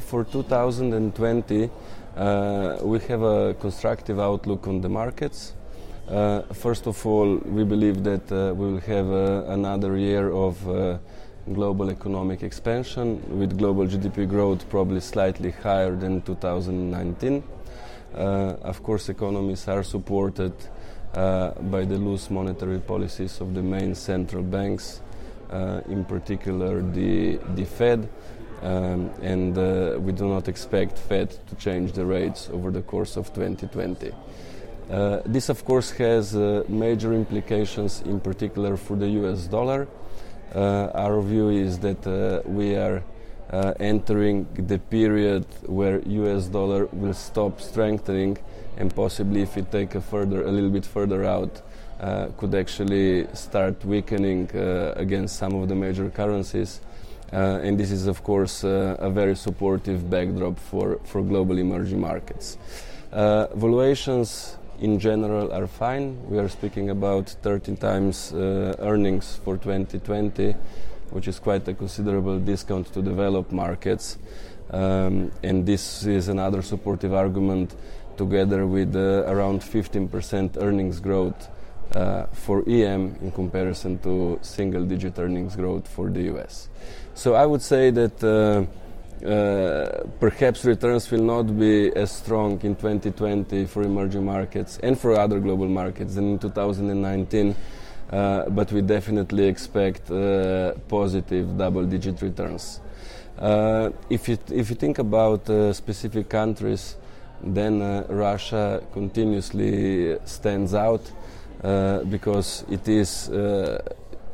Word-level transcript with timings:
For 0.00 0.24
2020, 0.24 1.70
uh, 2.16 2.78
we 2.82 2.98
have 3.00 3.22
a 3.22 3.54
constructive 3.54 4.18
outlook 4.18 4.66
on 4.66 4.80
the 4.80 4.88
markets. 4.88 5.52
Uh, 6.08 6.42
first 6.52 6.86
of 6.86 7.04
all, 7.04 7.36
we 7.36 7.64
believe 7.64 8.02
that 8.04 8.30
uh, 8.32 8.54
we 8.54 8.72
will 8.72 8.80
have 8.80 9.10
uh, 9.10 9.44
another 9.52 9.96
year 9.96 10.30
of 10.32 10.68
uh, 10.68 10.98
global 11.52 11.90
economic 11.90 12.42
expansion 12.42 13.20
with 13.38 13.58
global 13.58 13.86
GDP 13.86 14.28
growth 14.28 14.68
probably 14.70 15.00
slightly 15.00 15.50
higher 15.50 15.94
than 15.94 16.22
2019. 16.22 17.42
Uh, 18.14 18.18
of 18.62 18.82
course, 18.82 19.08
economies 19.08 19.68
are 19.68 19.82
supported 19.82 20.54
by 21.12 21.84
the 21.84 21.96
loose 21.96 22.30
monetary 22.30 22.78
policies 22.78 23.40
of 23.40 23.54
the 23.54 23.62
main 23.62 23.94
central 23.94 24.42
banks, 24.42 25.00
in 25.88 26.04
particular 26.04 26.82
the, 26.82 27.38
the 27.54 27.64
Fed. 27.64 28.08
Um, 28.62 29.10
and 29.20 29.56
uh, 29.58 29.98
we 29.98 30.12
do 30.12 30.26
not 30.28 30.48
expect 30.48 30.98
Fed 30.98 31.30
to 31.48 31.54
change 31.56 31.92
the 31.92 32.06
rates 32.06 32.48
over 32.52 32.70
the 32.70 32.82
course 32.82 33.16
of 33.16 33.32
2020. 33.34 34.12
Uh, 34.90 35.20
this, 35.26 35.48
of 35.48 35.64
course, 35.64 35.90
has 35.90 36.36
uh, 36.36 36.62
major 36.68 37.12
implications, 37.12 38.02
in 38.02 38.20
particular 38.20 38.76
for 38.76 38.96
the 38.96 39.08
US 39.08 39.46
dollar. 39.46 39.88
Uh, 40.54 40.90
our 40.94 41.20
view 41.20 41.50
is 41.50 41.78
that 41.80 42.06
uh, 42.06 42.40
we 42.48 42.76
are 42.76 43.02
uh, 43.50 43.74
entering 43.80 44.46
the 44.54 44.78
period 44.78 45.44
where 45.66 46.00
US 46.00 46.46
dollar 46.46 46.86
will 46.92 47.14
stop 47.14 47.60
strengthening, 47.60 48.38
and 48.76 48.94
possibly, 48.94 49.42
if 49.42 49.56
we 49.56 49.62
take 49.62 49.96
a 49.96 50.00
further, 50.00 50.44
a 50.44 50.50
little 50.50 50.70
bit 50.70 50.86
further 50.86 51.24
out, 51.24 51.62
could 52.36 52.54
actually 52.54 53.26
start 53.32 53.84
weakening 53.84 54.50
against 54.96 55.36
some 55.36 55.54
of 55.54 55.68
the 55.68 55.74
major 55.74 56.10
currencies. 56.10 56.80
Uh, 57.32 57.60
and 57.62 57.78
this 57.78 57.90
is, 57.90 58.06
of 58.06 58.22
course, 58.22 58.62
uh, 58.62 58.96
a 58.98 59.10
very 59.10 59.34
supportive 59.34 60.08
backdrop 60.08 60.58
for, 60.58 61.00
for 61.04 61.22
global 61.22 61.58
emerging 61.58 62.00
markets. 62.00 62.56
Uh, 63.12 63.46
valuations 63.54 64.56
in 64.80 64.98
general 64.98 65.52
are 65.52 65.66
fine. 65.66 66.18
We 66.28 66.38
are 66.38 66.48
speaking 66.48 66.90
about 66.90 67.30
13 67.42 67.76
times 67.76 68.32
uh, 68.32 68.76
earnings 68.78 69.40
for 69.44 69.56
2020, 69.56 70.52
which 71.10 71.26
is 71.26 71.38
quite 71.38 71.66
a 71.68 71.74
considerable 71.74 72.38
discount 72.38 72.92
to 72.92 73.02
developed 73.02 73.52
markets. 73.52 74.18
Um, 74.70 75.32
and 75.42 75.64
this 75.64 76.04
is 76.04 76.28
another 76.28 76.62
supportive 76.62 77.14
argument 77.14 77.74
together 78.16 78.66
with 78.66 78.94
uh, 78.96 79.24
around 79.26 79.60
15% 79.60 80.60
earnings 80.60 81.00
growth 81.00 81.48
for 82.32 82.62
EM 82.68 83.16
in 83.22 83.30
comparison 83.32 83.98
to 83.98 84.38
single 84.42 84.84
digit 84.84 85.18
earnings 85.18 85.56
growth 85.56 85.88
for 85.88 86.10
the 86.10 86.22
US. 86.34 86.68
So 87.14 87.34
I 87.34 87.46
would 87.46 87.62
say 87.62 87.90
that 87.90 88.22
uh, 88.22 88.66
uh, 89.24 90.04
perhaps 90.20 90.64
returns 90.66 91.10
will 91.10 91.22
not 91.22 91.58
be 91.58 91.90
as 91.96 92.12
strong 92.12 92.60
in 92.62 92.76
2020 92.76 93.64
for 93.64 93.82
emerging 93.82 94.24
markets 94.24 94.78
and 94.82 94.98
for 94.98 95.18
other 95.18 95.40
global 95.40 95.68
markets 95.68 96.16
than 96.16 96.32
in 96.32 96.38
2019. 96.38 97.56
Uh, 98.10 98.48
but 98.50 98.70
we 98.70 98.82
definitely 98.82 99.46
expect 99.46 100.10
uh, 100.10 100.72
positive 100.88 101.56
double-digit 101.56 102.20
returns. 102.22 102.80
Uh, 103.38 103.90
if 104.08 104.28
you 104.28 104.38
if 104.50 104.70
you 104.70 104.76
think 104.76 104.98
about 104.98 105.48
uh, 105.50 105.72
specific 105.72 106.28
countries, 106.28 106.96
then 107.42 107.80
Russia 108.08 108.82
continuously 108.92 110.18
stands 110.24 110.74
out. 110.74 111.02
Uh, 111.62 112.04
because 112.04 112.64
it 112.70 112.86
is, 112.86 113.30
uh, 113.30 113.80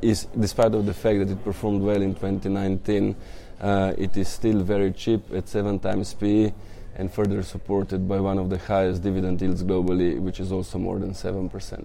is, 0.00 0.26
despite 0.38 0.74
of 0.74 0.84
the 0.86 0.94
fact 0.94 1.20
that 1.20 1.30
it 1.30 1.44
performed 1.44 1.80
well 1.80 2.02
in 2.02 2.14
2019, 2.14 3.14
uh, 3.60 3.92
it 3.96 4.16
is 4.16 4.28
still 4.28 4.60
very 4.62 4.92
cheap 4.92 5.22
at 5.32 5.48
seven 5.48 5.78
times 5.78 6.14
PE 6.14 6.52
and 6.96 7.12
further 7.12 7.42
supported 7.42 8.08
by 8.08 8.18
one 8.18 8.38
of 8.38 8.50
the 8.50 8.58
highest 8.58 9.02
dividend 9.02 9.40
yields 9.40 9.62
globally, 9.62 10.18
which 10.18 10.40
is 10.40 10.50
also 10.50 10.78
more 10.78 10.98
than 10.98 11.12
7%. 11.12 11.84